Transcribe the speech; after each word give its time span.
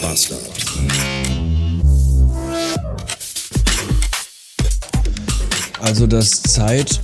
Bastard. 0.00 0.40
Also, 5.80 6.06
dass 6.06 6.42
Zeit 6.42 7.00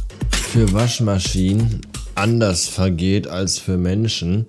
für 0.53 0.73
Waschmaschinen 0.73 1.81
anders 2.15 2.69
vergeht 2.69 3.27
als 3.27 3.59
für 3.59 3.77
Menschen, 3.77 4.47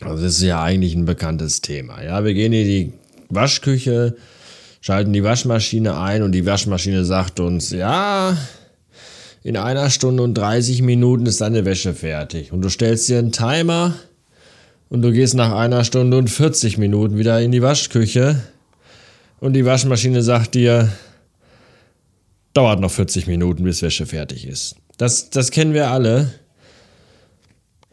das 0.00 0.20
ist 0.22 0.42
ja 0.42 0.62
eigentlich 0.62 0.94
ein 0.94 1.04
bekanntes 1.04 1.60
Thema. 1.60 2.02
Ja, 2.02 2.24
wir 2.24 2.34
gehen 2.34 2.52
in 2.52 2.66
die 2.66 2.92
Waschküche, 3.28 4.16
schalten 4.80 5.12
die 5.12 5.24
Waschmaschine 5.24 5.98
ein 5.98 6.22
und 6.22 6.32
die 6.32 6.44
Waschmaschine 6.44 7.04
sagt 7.04 7.40
uns, 7.40 7.70
ja, 7.70 8.36
in 9.42 9.56
einer 9.56 9.90
Stunde 9.90 10.22
und 10.22 10.34
30 10.34 10.82
Minuten 10.82 11.26
ist 11.26 11.40
deine 11.40 11.64
Wäsche 11.64 11.94
fertig. 11.94 12.52
Und 12.52 12.62
du 12.62 12.68
stellst 12.68 13.08
dir 13.08 13.18
einen 13.18 13.32
Timer 13.32 13.94
und 14.92 15.00
du 15.00 15.10
gehst 15.10 15.34
nach 15.34 15.52
einer 15.52 15.84
Stunde 15.84 16.18
und 16.18 16.28
40 16.28 16.76
Minuten 16.76 17.16
wieder 17.16 17.40
in 17.40 17.50
die 17.50 17.62
Waschküche 17.62 18.42
und 19.40 19.54
die 19.54 19.64
Waschmaschine 19.64 20.22
sagt 20.22 20.54
dir, 20.54 20.92
dauert 22.52 22.78
noch 22.78 22.90
40 22.90 23.26
Minuten, 23.26 23.64
bis 23.64 23.80
Wäsche 23.80 24.04
fertig 24.04 24.46
ist. 24.46 24.76
Das, 24.98 25.30
das 25.30 25.50
kennen 25.50 25.72
wir 25.72 25.90
alle. 25.90 26.34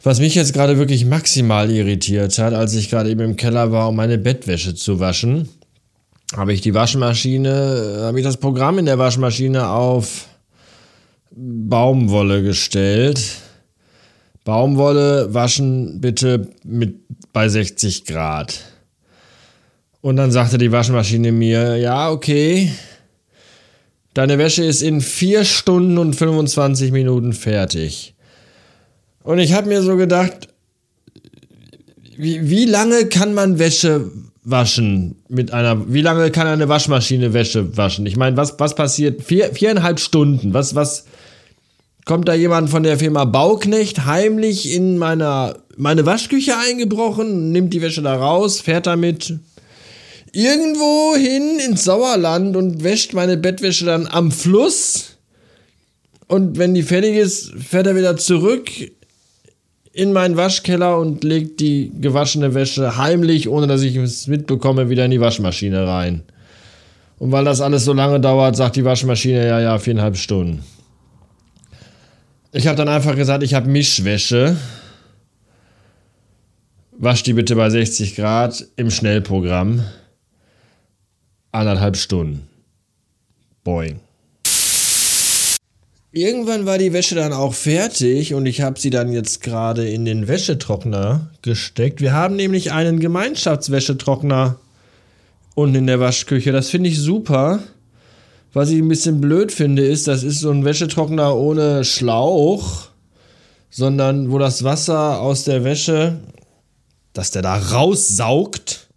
Was 0.02 0.20
mich 0.20 0.34
jetzt 0.34 0.52
gerade 0.52 0.76
wirklich 0.76 1.06
maximal 1.06 1.70
irritiert 1.70 2.38
hat, 2.38 2.52
als 2.52 2.74
ich 2.74 2.90
gerade 2.90 3.08
eben 3.08 3.22
im 3.22 3.36
Keller 3.36 3.72
war, 3.72 3.88
um 3.88 3.96
meine 3.96 4.18
Bettwäsche 4.18 4.74
zu 4.74 5.00
waschen, 5.00 5.48
habe 6.36 6.52
ich 6.52 6.60
die 6.60 6.74
Waschmaschine, 6.74 8.00
habe 8.02 8.18
ich 8.18 8.26
das 8.26 8.36
Programm 8.36 8.78
in 8.78 8.84
der 8.84 8.98
Waschmaschine 8.98 9.70
auf 9.70 10.26
Baumwolle 11.30 12.42
gestellt. 12.42 13.22
Baumwolle 14.44 15.32
waschen 15.34 16.00
bitte 16.00 16.48
mit 16.64 16.96
bei 17.32 17.48
60 17.48 18.04
Grad. 18.04 18.60
Und 20.00 20.16
dann 20.16 20.32
sagte 20.32 20.56
die 20.56 20.72
Waschmaschine 20.72 21.30
mir, 21.30 21.76
ja, 21.76 22.10
okay, 22.10 22.72
deine 24.14 24.38
Wäsche 24.38 24.64
ist 24.64 24.82
in 24.82 25.00
4 25.00 25.44
Stunden 25.44 25.98
und 25.98 26.16
25 26.16 26.90
Minuten 26.90 27.32
fertig. 27.34 28.14
Und 29.22 29.38
ich 29.38 29.52
habe 29.52 29.68
mir 29.68 29.82
so 29.82 29.96
gedacht, 29.96 30.48
wie, 32.16 32.48
wie 32.48 32.64
lange 32.64 33.06
kann 33.06 33.34
man 33.34 33.58
Wäsche 33.58 34.10
waschen 34.42 35.16
mit 35.28 35.52
einer, 35.52 35.92
wie 35.92 36.00
lange 36.00 36.30
kann 36.30 36.46
eine 36.46 36.68
Waschmaschine 36.68 37.34
Wäsche 37.34 37.76
waschen? 37.76 38.06
Ich 38.06 38.16
meine, 38.16 38.38
was, 38.38 38.58
was 38.58 38.74
passiert? 38.74 39.22
Vier, 39.22 39.54
viereinhalb 39.54 40.00
Stunden. 40.00 40.54
Was, 40.54 40.74
was, 40.74 41.04
kommt 42.10 42.26
da 42.26 42.34
jemand 42.34 42.70
von 42.70 42.82
der 42.82 42.98
Firma 42.98 43.24
Bauknecht 43.24 44.04
heimlich 44.04 44.74
in 44.74 44.98
meiner, 44.98 45.54
meine 45.76 46.06
Waschküche 46.06 46.58
eingebrochen, 46.58 47.52
nimmt 47.52 47.72
die 47.72 47.82
Wäsche 47.82 48.02
da 48.02 48.16
raus, 48.16 48.60
fährt 48.60 48.88
damit 48.88 49.34
irgendwo 50.32 51.14
hin 51.14 51.60
ins 51.64 51.84
Sauerland 51.84 52.56
und 52.56 52.82
wäscht 52.82 53.12
meine 53.12 53.36
Bettwäsche 53.36 53.84
dann 53.84 54.08
am 54.08 54.32
Fluss. 54.32 55.18
Und 56.26 56.58
wenn 56.58 56.74
die 56.74 56.82
fertig 56.82 57.14
ist, 57.14 57.52
fährt 57.52 57.86
er 57.86 57.94
wieder 57.94 58.16
zurück 58.16 58.68
in 59.92 60.12
meinen 60.12 60.36
Waschkeller 60.36 60.98
und 60.98 61.22
legt 61.22 61.60
die 61.60 61.92
gewaschene 62.00 62.54
Wäsche 62.54 62.96
heimlich, 62.96 63.48
ohne 63.48 63.68
dass 63.68 63.82
ich 63.82 63.94
es 63.94 64.26
mitbekomme, 64.26 64.90
wieder 64.90 65.04
in 65.04 65.12
die 65.12 65.20
Waschmaschine 65.20 65.86
rein. 65.86 66.24
Und 67.20 67.30
weil 67.30 67.44
das 67.44 67.60
alles 67.60 67.84
so 67.84 67.92
lange 67.92 68.18
dauert, 68.18 68.56
sagt 68.56 68.74
die 68.74 68.84
Waschmaschine, 68.84 69.46
ja, 69.46 69.60
ja, 69.60 69.78
viereinhalb 69.78 70.16
Stunden. 70.16 70.64
Ich 72.52 72.66
habe 72.66 72.76
dann 72.76 72.88
einfach 72.88 73.14
gesagt, 73.14 73.44
ich 73.44 73.54
habe 73.54 73.68
Mischwäsche. 73.68 74.56
Wasch 76.92 77.22
die 77.22 77.32
bitte 77.32 77.54
bei 77.54 77.70
60 77.70 78.16
Grad 78.16 78.66
im 78.76 78.90
Schnellprogramm. 78.90 79.84
Anderthalb 81.52 81.96
Stunden. 81.96 82.48
Boing. 83.62 84.00
Irgendwann 86.12 86.66
war 86.66 86.76
die 86.76 86.92
Wäsche 86.92 87.14
dann 87.14 87.32
auch 87.32 87.54
fertig 87.54 88.34
und 88.34 88.44
ich 88.46 88.62
habe 88.62 88.80
sie 88.80 88.90
dann 88.90 89.12
jetzt 89.12 89.42
gerade 89.42 89.88
in 89.88 90.04
den 90.04 90.26
Wäschetrockner 90.26 91.30
gesteckt. 91.42 92.00
Wir 92.00 92.14
haben 92.14 92.34
nämlich 92.34 92.72
einen 92.72 92.98
Gemeinschaftswäschetrockner 92.98 94.58
unten 95.54 95.76
in 95.76 95.86
der 95.86 96.00
Waschküche. 96.00 96.50
Das 96.50 96.68
finde 96.68 96.90
ich 96.90 96.98
super. 96.98 97.60
Was 98.52 98.70
ich 98.70 98.78
ein 98.78 98.88
bisschen 98.88 99.20
blöd 99.20 99.52
finde, 99.52 99.86
ist, 99.86 100.08
das 100.08 100.24
ist 100.24 100.40
so 100.40 100.50
ein 100.50 100.64
Wäschetrockner 100.64 101.36
ohne 101.36 101.84
Schlauch, 101.84 102.88
sondern 103.70 104.32
wo 104.32 104.38
das 104.38 104.64
Wasser 104.64 105.20
aus 105.20 105.44
der 105.44 105.62
Wäsche, 105.62 106.18
dass 107.12 107.30
der 107.30 107.42
da 107.42 107.56
raussaugt, 107.56 108.88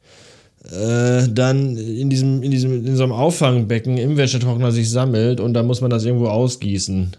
äh, 0.71 1.27
dann 1.29 1.77
in 1.77 2.09
diesem, 2.09 2.41
in 2.41 2.49
diesem, 2.49 2.85
in 2.85 2.95
so 2.95 3.03
einem 3.03 3.11
Auffangbecken 3.11 3.97
im 3.97 4.17
Wäschetrockner 4.17 4.71
sich 4.71 4.89
sammelt 4.89 5.39
und 5.39 5.53
dann 5.53 5.67
muss 5.67 5.81
man 5.81 5.91
das 5.91 6.03
irgendwo 6.03 6.27
ausgießen. 6.27 7.15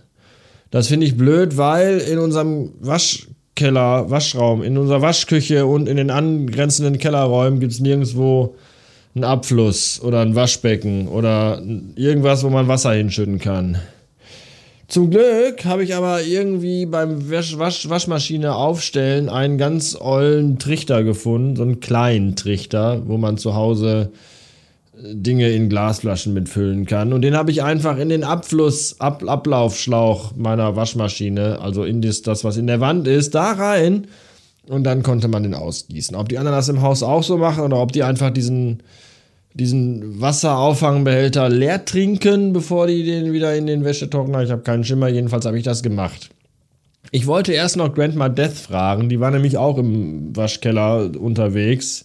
Das 0.73 0.89
finde 0.89 1.07
ich 1.07 1.17
blöd, 1.17 1.57
weil 1.57 1.99
in 1.99 2.19
unserem 2.19 2.73
Waschkeller, 2.81 4.11
Waschraum, 4.11 4.65
in 4.65 4.77
unserer 4.77 5.03
Waschküche 5.03 5.67
und 5.67 5.89
in 5.89 5.97
den 5.97 6.11
angrenzenden 6.11 6.99
Kellerräumen 6.99 7.61
gibt 7.61 7.73
es 7.73 7.79
nirgendwo 7.79 8.57
einen 9.15 9.25
Abfluss 9.25 10.01
oder 10.03 10.21
ein 10.21 10.35
Waschbecken 10.35 11.09
oder 11.09 11.63
irgendwas, 11.95 12.43
wo 12.45 12.51
man 12.51 12.69
Wasser 12.69 12.93
hinschütten 12.93 13.39
kann. 13.39 13.79
Zum 14.89 15.11
Glück 15.11 15.65
habe 15.65 15.83
ich 15.83 15.95
aber 15.95 16.23
irgendwie 16.23 16.85
beim 16.85 17.31
Wasch 17.31 17.59
Wasch 17.59 17.89
Waschmaschine 17.89 18.55
aufstellen 18.55 19.29
einen 19.29 19.57
ganz 19.57 19.97
ollen 19.99 20.59
Trichter 20.59 21.03
gefunden, 21.05 21.57
so 21.57 21.63
einen 21.63 21.81
kleinen 21.81 22.37
Trichter, 22.37 23.03
wo 23.07 23.17
man 23.17 23.39
zu 23.39 23.55
Hause 23.55 24.11
äh, 24.97 25.15
Dinge 25.15 25.51
in 25.51 25.71
Glasflaschen 25.71 26.35
mitfüllen 26.35 26.85
kann. 26.85 27.13
Und 27.13 27.23
den 27.23 27.35
habe 27.35 27.51
ich 27.51 27.63
einfach 27.63 27.97
in 27.99 28.11
den 28.11 28.25
Abfluss, 28.25 29.01
Ab 29.01 29.25
Ablaufschlauch 29.27 30.37
meiner 30.37 30.77
Waschmaschine, 30.77 31.61
also 31.61 31.85
in 31.85 32.03
das, 32.03 32.21
das, 32.21 32.45
was 32.45 32.59
in 32.59 32.67
der 32.67 32.81
Wand 32.81 33.09
ist, 33.09 33.35
da 33.35 33.53
rein. 33.53 34.07
Und 34.69 34.85
dann 34.85 35.03
konnte 35.03 35.29
man 35.29 35.43
den 35.43 35.55
ausgießen. 35.55 36.17
Ob 36.17 36.29
die 36.29 36.39
anderen 36.39 36.57
das 36.57 36.69
im 36.69 36.83
Haus 36.83 37.03
auch 37.03 37.23
so 37.23 37.37
machen 37.37 37.65
oder 37.65 37.79
ob 37.81 37.93
die 37.93 38.03
einfach 38.03 38.31
diesen 38.31 38.83
diesen 39.55 40.21
Wasserauffangbehälter 40.21 41.49
leer 41.49 41.85
trinken, 41.85 42.53
bevor 42.53 42.89
die 42.89 43.05
den 43.05 43.33
wieder 43.33 43.55
in 43.55 43.67
den 43.67 43.85
Wäschetrockner. 43.85 44.43
Ich 44.43 44.51
habe 44.51 44.63
keinen 44.63 44.85
Schimmer, 44.85 45.09
jedenfalls 45.09 45.47
habe 45.47 45.57
ich 45.57 45.65
das 45.65 45.83
gemacht. 45.83 46.31
Ich 47.13 47.29
wollte 47.29 47.53
erst 47.53 47.77
noch 47.77 47.95
Grandma 47.95 48.29
Death 48.29 48.55
fragen, 48.55 49.09
die 49.09 49.21
war 49.21 49.31
nämlich 49.31 49.57
auch 49.57 49.79
im 49.79 50.35
Waschkeller 50.35 51.11
unterwegs, 51.17 52.05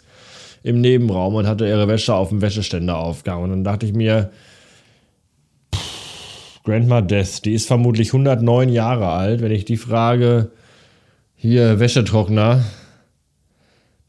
im 0.61 0.81
Nebenraum 0.81 1.35
und 1.35 1.47
hatte 1.47 1.67
ihre 1.67 1.87
Wäsche 1.87 2.13
auf 2.13 2.29
dem 2.29 2.41
Wäscheständer 2.41 2.99
aufgehangen. 2.99 3.45
Und 3.45 3.49
dann 3.49 3.63
dachte 3.63 3.87
ich 3.87 3.93
mir, 3.93 4.29
pff, 5.73 6.61
Grandma 6.65 7.01
Death, 7.01 7.45
die 7.45 7.53
ist 7.53 7.67
vermutlich 7.67 8.09
109 8.09 8.69
Jahre 8.69 9.07
alt. 9.07 9.41
Wenn 9.41 9.51
ich 9.51 9.65
die 9.65 9.77
frage, 9.77 10.51
hier 11.41 11.79
Wäschetrockner, 11.79 12.65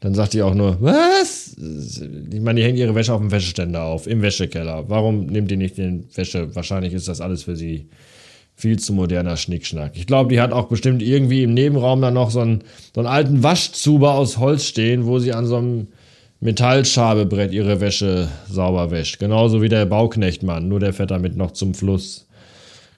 dann 0.01 0.13
sagt 0.13 0.33
die 0.33 0.41
auch 0.41 0.53
nur, 0.53 0.77
was? 0.81 1.55
Ich 1.57 2.41
meine, 2.41 2.59
die 2.59 2.65
hängt 2.65 2.77
ihre 2.77 2.93
Wäsche 2.93 3.13
auf 3.13 3.21
dem 3.21 3.31
Wäscheständer 3.31 3.83
auf, 3.83 4.05
im 4.05 4.21
Wäschekeller. 4.21 4.89
Warum 4.89 5.27
nimmt 5.27 5.49
die 5.49 5.55
nicht 5.55 5.77
den 5.77 6.09
Wäsche? 6.13 6.53
Wahrscheinlich 6.55 6.93
ist 6.93 7.07
das 7.07 7.21
alles 7.21 7.43
für 7.43 7.55
sie 7.55 7.87
viel 8.53 8.77
zu 8.79 8.91
moderner 8.91 9.37
Schnickschnack. 9.37 9.93
Ich 9.95 10.07
glaube, 10.07 10.33
die 10.33 10.41
hat 10.41 10.51
auch 10.51 10.67
bestimmt 10.67 11.01
irgendwie 11.01 11.43
im 11.43 11.53
Nebenraum 11.53 12.01
dann 12.01 12.15
noch 12.15 12.31
so 12.31 12.41
einen, 12.41 12.63
so 12.93 12.99
einen 12.99 13.07
alten 13.07 13.43
Waschzuber 13.43 14.15
aus 14.15 14.37
Holz 14.37 14.65
stehen, 14.65 15.05
wo 15.05 15.19
sie 15.19 15.31
an 15.31 15.45
so 15.45 15.55
einem 15.55 15.87
Metallschabebrett 16.41 17.53
ihre 17.53 17.79
Wäsche 17.79 18.27
sauber 18.49 18.91
wäscht. 18.91 19.19
Genauso 19.19 19.61
wie 19.61 19.69
der 19.69 19.85
Bauknechtmann, 19.85 20.67
nur 20.67 20.81
der 20.81 20.91
fährt 20.91 21.11
damit 21.11 21.37
noch 21.37 21.51
zum 21.51 21.73
Fluss. 21.75 22.27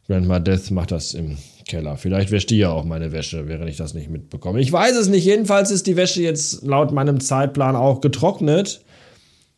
Grandma 0.08 0.40
Death 0.40 0.72
macht 0.72 0.92
das 0.92 1.14
im 1.14 1.38
Keller. 1.66 1.98
Vielleicht 1.98 2.32
wäscht 2.32 2.50
die 2.50 2.58
ja 2.58 2.70
auch 2.70 2.86
meine 2.86 3.12
Wäsche, 3.12 3.48
während 3.48 3.70
ich 3.70 3.78
das 3.78 3.94
nicht 3.94 4.10
mitbekomme. 4.10 4.60
Ich 4.60 4.72
weiß 4.72 4.96
es 4.96 5.08
nicht. 5.08 5.26
Jedenfalls 5.26 5.72
ist 5.72 5.88
die 5.88 5.96
Wäsche 5.96 6.22
jetzt 6.22 6.64
laut 6.64 6.92
meinem 6.92 7.20
Zeitplan 7.20 7.76
auch 7.76 8.02
getrocknet. 8.02 8.82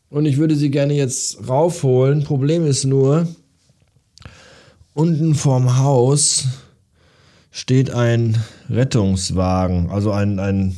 Und 0.09 0.25
ich 0.25 0.37
würde 0.37 0.55
sie 0.55 0.71
gerne 0.71 0.93
jetzt 0.93 1.47
raufholen. 1.47 2.23
Problem 2.23 2.65
ist 2.65 2.85
nur, 2.85 3.27
unten 4.93 5.35
vorm 5.35 5.77
Haus 5.77 6.45
steht 7.51 7.89
ein 7.89 8.37
Rettungswagen, 8.69 9.89
also 9.89 10.11
ein, 10.11 10.39
ein 10.39 10.75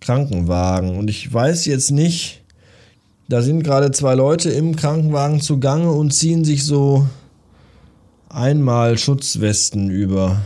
Krankenwagen. 0.00 0.96
Und 0.96 1.10
ich 1.10 1.32
weiß 1.32 1.66
jetzt 1.66 1.90
nicht, 1.90 2.42
da 3.28 3.42
sind 3.42 3.62
gerade 3.62 3.90
zwei 3.90 4.14
Leute 4.14 4.50
im 4.50 4.76
Krankenwagen 4.76 5.40
zugange 5.40 5.90
und 5.92 6.12
ziehen 6.12 6.44
sich 6.44 6.64
so 6.64 7.06
einmal 8.28 8.98
Schutzwesten 8.98 9.90
über. 9.90 10.42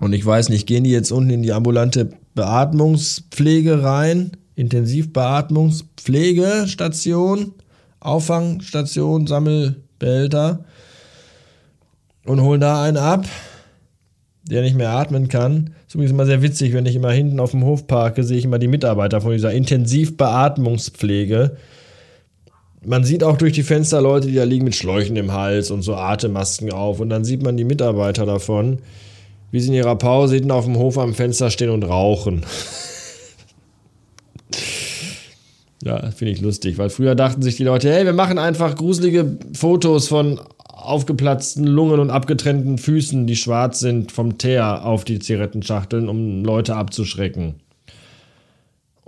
Und 0.00 0.12
ich 0.12 0.24
weiß 0.24 0.48
nicht, 0.48 0.66
gehen 0.66 0.84
die 0.84 0.90
jetzt 0.90 1.12
unten 1.12 1.30
in 1.30 1.42
die 1.42 1.52
ambulante 1.52 2.10
Beatmungspflege 2.34 3.82
rein? 3.82 4.30
Intensivbeatmungspflegestation, 4.54 7.52
Auffangstation, 8.00 9.26
Sammelbehälter 9.26 10.64
und 12.24 12.40
holen 12.40 12.60
da 12.60 12.82
einen 12.82 12.96
ab? 12.96 13.26
der 14.48 14.62
nicht 14.62 14.76
mehr 14.76 14.90
atmen 14.90 15.28
kann. 15.28 15.66
Das 15.66 15.88
ist 15.88 15.94
übrigens 15.94 16.12
immer 16.12 16.26
sehr 16.26 16.42
witzig, 16.42 16.72
wenn 16.72 16.86
ich 16.86 16.96
immer 16.96 17.12
hinten 17.12 17.40
auf 17.40 17.52
dem 17.52 17.64
Hof 17.64 17.86
parke, 17.86 18.24
sehe 18.24 18.38
ich 18.38 18.44
immer 18.44 18.58
die 18.58 18.68
Mitarbeiter 18.68 19.20
von 19.20 19.32
dieser 19.32 19.52
Intensivbeatmungspflege. 19.52 21.56
Man 22.88 23.04
sieht 23.04 23.22
auch 23.22 23.36
durch 23.36 23.52
die 23.52 23.62
Fenster 23.62 24.00
Leute, 24.00 24.28
die 24.28 24.34
da 24.34 24.44
liegen 24.44 24.64
mit 24.64 24.74
Schläuchen 24.74 25.14
im 25.16 25.32
Hals 25.32 25.70
und 25.70 25.82
so 25.82 25.94
Atemmasken 25.94 26.72
auf. 26.72 27.00
Und 27.00 27.10
dann 27.10 27.22
sieht 27.22 27.42
man 27.42 27.58
die 27.58 27.64
Mitarbeiter 27.64 28.24
davon, 28.24 28.78
wie 29.50 29.60
sie 29.60 29.68
in 29.68 29.74
ihrer 29.74 29.96
Pause 29.96 30.36
hinten 30.36 30.50
auf 30.50 30.64
dem 30.64 30.78
Hof 30.78 30.96
am 30.96 31.12
Fenster 31.12 31.50
stehen 31.50 31.68
und 31.68 31.82
rauchen. 31.82 32.46
ja, 35.84 36.10
finde 36.12 36.32
ich 36.32 36.40
lustig, 36.40 36.78
weil 36.78 36.88
früher 36.88 37.14
dachten 37.14 37.42
sich 37.42 37.56
die 37.56 37.64
Leute, 37.64 37.92
hey, 37.92 38.06
wir 38.06 38.14
machen 38.14 38.38
einfach 38.38 38.74
gruselige 38.74 39.36
Fotos 39.52 40.08
von 40.08 40.40
aufgeplatzten 40.64 41.66
Lungen 41.66 42.00
und 42.00 42.08
abgetrennten 42.08 42.78
Füßen, 42.78 43.26
die 43.26 43.36
schwarz 43.36 43.80
sind, 43.80 44.12
vom 44.12 44.38
Teer 44.38 44.86
auf 44.86 45.04
die 45.04 45.18
Zigarettenschachteln, 45.18 46.08
um 46.08 46.42
Leute 46.42 46.74
abzuschrecken. 46.74 47.56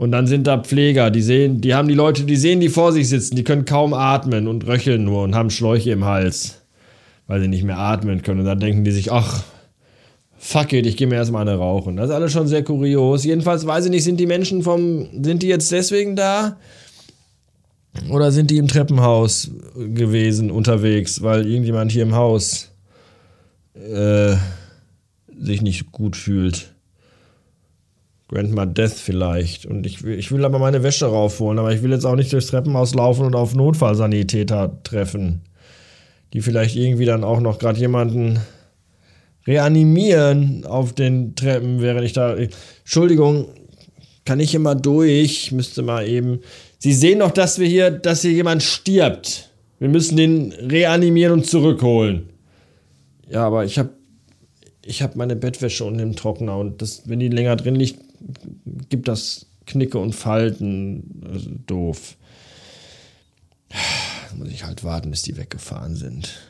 Und 0.00 0.12
dann 0.12 0.26
sind 0.26 0.46
da 0.46 0.56
Pfleger, 0.56 1.10
die 1.10 1.20
sehen, 1.20 1.60
die 1.60 1.74
haben 1.74 1.86
die 1.86 1.92
Leute, 1.92 2.24
die 2.24 2.36
sehen 2.36 2.58
die 2.60 2.70
vor 2.70 2.90
sich 2.90 3.10
sitzen, 3.10 3.36
die 3.36 3.44
können 3.44 3.66
kaum 3.66 3.92
atmen 3.92 4.48
und 4.48 4.66
röcheln 4.66 5.04
nur 5.04 5.24
und 5.24 5.34
haben 5.34 5.50
Schläuche 5.50 5.90
im 5.90 6.06
Hals, 6.06 6.62
weil 7.26 7.42
sie 7.42 7.48
nicht 7.48 7.64
mehr 7.64 7.78
atmen 7.78 8.22
können. 8.22 8.40
Und 8.40 8.46
dann 8.46 8.60
denken 8.60 8.82
die 8.82 8.92
sich, 8.92 9.12
ach, 9.12 9.44
fuck 10.38 10.72
it, 10.72 10.86
ich 10.86 10.96
gehe 10.96 11.06
mir 11.06 11.16
erstmal 11.16 11.46
eine 11.46 11.58
rauchen. 11.58 11.98
Das 11.98 12.08
ist 12.08 12.14
alles 12.14 12.32
schon 12.32 12.46
sehr 12.46 12.64
kurios. 12.64 13.24
Jedenfalls 13.24 13.66
weiß 13.66 13.84
ich 13.84 13.90
nicht, 13.90 14.04
sind 14.04 14.18
die 14.18 14.26
Menschen 14.26 14.62
vom, 14.62 15.06
sind 15.22 15.42
die 15.42 15.48
jetzt 15.48 15.70
deswegen 15.70 16.16
da? 16.16 16.56
Oder 18.08 18.32
sind 18.32 18.50
die 18.50 18.56
im 18.56 18.68
Treppenhaus 18.68 19.50
gewesen 19.76 20.50
unterwegs, 20.50 21.20
weil 21.20 21.46
irgendjemand 21.46 21.92
hier 21.92 22.04
im 22.04 22.14
Haus 22.14 22.70
äh, 23.74 24.34
sich 25.38 25.60
nicht 25.60 25.92
gut 25.92 26.16
fühlt? 26.16 26.72
Grandma 28.30 28.64
Death 28.64 28.92
vielleicht. 28.92 29.66
Und 29.66 29.86
ich 29.86 30.04
will, 30.04 30.16
ich 30.16 30.30
will 30.30 30.44
aber 30.44 30.60
meine 30.60 30.84
Wäsche 30.84 31.06
raufholen, 31.06 31.58
aber 31.58 31.72
ich 31.72 31.82
will 31.82 31.90
jetzt 31.90 32.04
auch 32.04 32.14
nicht 32.14 32.32
durchs 32.32 32.46
Treppenhaus 32.46 32.94
laufen 32.94 33.26
und 33.26 33.34
auf 33.34 33.56
Notfallsanitäter 33.56 34.82
treffen. 34.84 35.40
Die 36.32 36.40
vielleicht 36.40 36.76
irgendwie 36.76 37.06
dann 37.06 37.24
auch 37.24 37.40
noch 37.40 37.58
gerade 37.58 37.80
jemanden 37.80 38.38
reanimieren 39.48 40.64
auf 40.64 40.92
den 40.92 41.34
Treppen, 41.34 41.80
während 41.80 42.04
ich 42.04 42.12
da. 42.12 42.36
Entschuldigung, 42.36 43.46
kann 44.24 44.38
ich 44.38 44.52
hier 44.52 44.60
mal 44.60 44.76
durch? 44.76 45.50
Müsste 45.50 45.82
mal 45.82 46.06
eben. 46.06 46.38
Sie 46.78 46.92
sehen 46.92 47.18
doch, 47.18 47.32
dass 47.32 47.58
wir 47.58 47.66
hier, 47.66 47.90
dass 47.90 48.22
hier 48.22 48.30
jemand 48.30 48.62
stirbt. 48.62 49.50
Wir 49.80 49.88
müssen 49.88 50.16
den 50.16 50.52
reanimieren 50.52 51.32
und 51.32 51.46
zurückholen. 51.46 52.28
Ja, 53.28 53.44
aber 53.44 53.64
ich 53.64 53.76
habe 53.76 53.90
ich 54.84 55.02
habe 55.02 55.18
meine 55.18 55.36
Bettwäsche 55.36 55.84
unten 55.84 56.00
im 56.00 56.16
Trockner 56.16 56.56
und 56.56 56.80
das, 56.80 57.08
wenn 57.08 57.20
die 57.20 57.28
länger 57.28 57.56
drin 57.56 57.74
liegt, 57.74 58.09
gibt 58.88 59.08
das 59.08 59.46
Knicke 59.66 59.98
und 59.98 60.14
Falten. 60.14 61.22
Also 61.24 61.50
doof. 61.66 62.16
Muss 64.36 64.48
ich 64.48 64.64
halt 64.64 64.84
warten, 64.84 65.10
bis 65.10 65.22
die 65.22 65.36
weggefahren 65.36 65.96
sind. 65.96 66.40